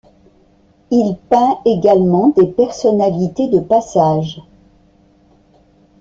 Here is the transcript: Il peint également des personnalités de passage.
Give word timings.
Il 0.89 1.15
peint 1.29 1.59
également 1.63 2.29
des 2.29 2.47
personnalités 2.47 3.49
de 3.49 3.59
passage. 3.59 4.41